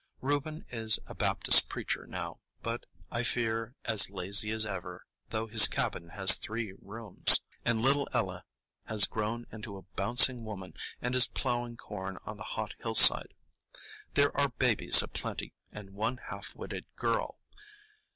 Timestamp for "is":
0.71-0.97, 11.13-11.27